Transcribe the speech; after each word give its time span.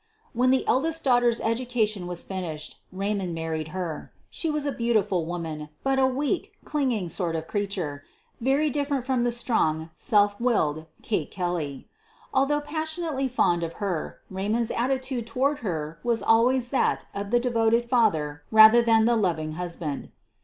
"When 0.33 0.49
the 0.49 0.65
eldest 0.67 1.03
daughter's 1.03 1.39
education 1.41 2.07
was 2.07 2.23
fin 2.23 2.43
ished 2.43 2.73
Eaymond 2.91 3.35
married 3.35 3.67
her. 3.67 4.11
She 4.31 4.49
was 4.49 4.65
a 4.65 4.71
beautiful 4.71 5.27
woman, 5.27 5.69
but 5.83 5.99
a 5.99 6.07
weak, 6.07 6.53
clinging 6.65 7.07
sort 7.07 7.35
of 7.35 7.45
creature— 7.47 8.03
very 8.41 8.71
different 8.71 9.05
from 9.05 9.29
strong, 9.29 9.91
self 9.95 10.39
willed 10.41 10.87
Kate 11.03 11.29
Kelley. 11.29 11.87
Al 12.33 12.47
though 12.47 12.61
passionately 12.61 13.27
fond 13.27 13.61
of 13.61 13.73
her, 13.73 14.17
Eaymond 14.33 14.65
's 14.65 14.71
atti 14.71 14.99
tude 14.99 15.27
toward 15.27 15.59
her 15.59 15.99
was 16.01 16.23
always 16.23 16.69
that 16.69 17.05
of 17.13 17.29
the 17.29 17.39
devoted 17.39 17.87
father 17.87 18.41
rather 18.49 18.81
than 18.81 19.05
the 19.05 19.15
loving 19.15 19.51
husband. 19.51 20.09